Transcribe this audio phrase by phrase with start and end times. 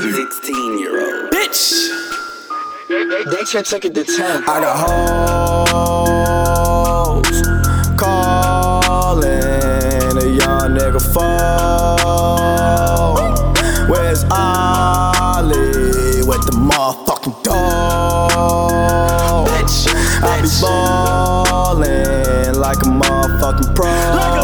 [0.00, 1.30] 16 year old.
[1.32, 1.88] Bitch!
[2.88, 4.44] They should take it to 10.
[4.44, 4.76] I got
[7.22, 7.42] hoes
[7.98, 9.28] calling
[10.16, 11.98] a young nigga phone.
[13.90, 19.46] Where's Ollie with the motherfucking dog?
[19.48, 19.86] Bitch,
[20.22, 20.62] I be bitch.
[20.62, 23.86] ballin' like a motherfucking pro.
[23.86, 24.40] Like a,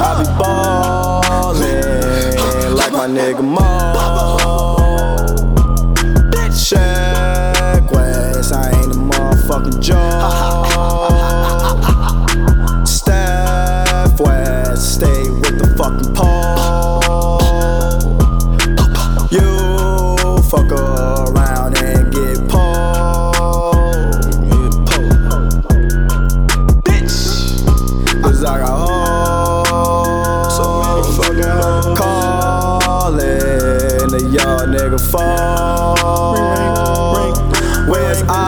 [0.00, 1.07] I be ballin' like
[2.98, 3.60] my nigga Mo.
[6.68, 9.96] Check West, I ain't a motherfucking joke.
[12.84, 17.38] Steph West, stay with the fucking pole.
[19.30, 23.76] You fuck around and get pulled.
[26.82, 27.20] Bitch.
[28.22, 30.56] Cause I got hoes.
[30.56, 32.27] So many fucking
[34.98, 36.36] phone.
[37.88, 38.47] Where's Ollie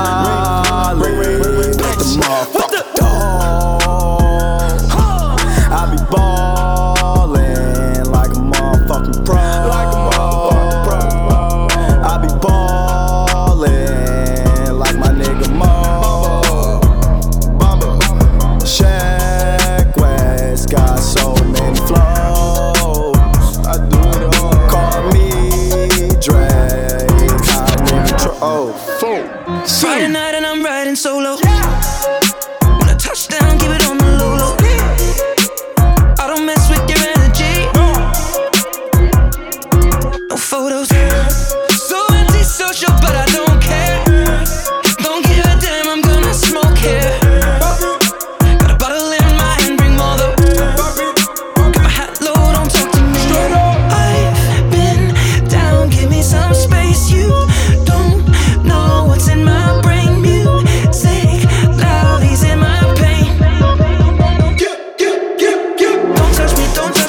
[29.66, 31.36] Friday night and I'm riding solo.
[31.36, 32.30] When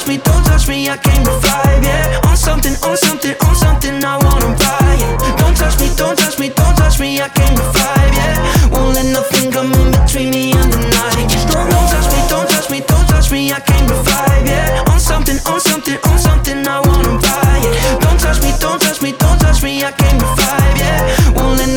[0.01, 0.89] touch me, don't touch me.
[0.89, 2.29] I came to vibe, yeah.
[2.29, 4.03] On something, on something, on something.
[4.03, 5.37] I wanna buy it.
[5.37, 7.21] Don't touch me, don't touch me, don't touch me.
[7.21, 8.69] I came to vibe, yeah.
[8.69, 11.29] Won't let nothing come in between me and the night.
[11.53, 13.51] Don't touch me, don't touch me, don't touch me.
[13.51, 14.91] I came to vibe, yeah.
[14.91, 16.67] On something, on something, on something.
[16.67, 18.01] I wanna buy it.
[18.01, 19.83] Don't touch me, don't touch me, don't touch me.
[19.83, 21.31] I came to vibe, yeah.
[21.37, 21.70] Won't let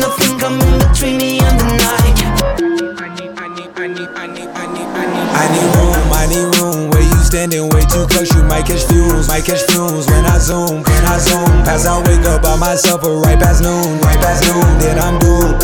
[7.35, 10.07] standing way too close, you might catch fumes, might catch fumes.
[10.07, 13.61] When I zoom, when I zoom, pass I wake up by myself, or right past
[13.61, 15.59] noon, right past noon, then I'm doomed.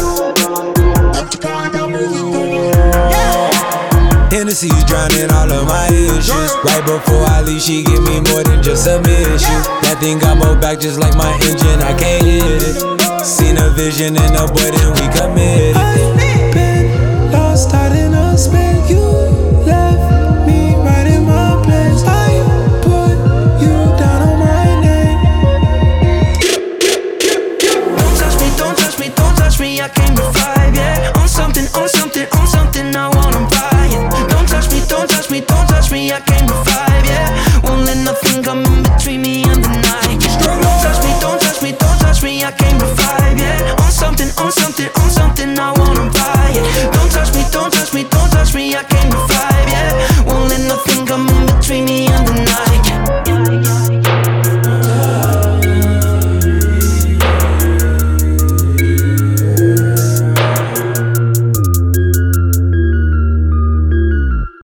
[4.33, 6.51] Hennessy's drowning all of my issues.
[6.67, 9.63] Right before I leave, she give me more than just submission.
[9.88, 13.23] That thing got more back just like my engine, I can't hit it.
[13.23, 15.91] Seen a vision in a boy, we committed.
[35.91, 36.12] Me.
[36.12, 37.62] I came to vibe, yeah.
[37.63, 40.19] Won't let nothing come in between me and the night.
[40.40, 42.44] Don't touch me, don't touch me, don't touch me.
[42.44, 43.75] I came to vibe, yeah.
[43.84, 45.00] On something, on something, on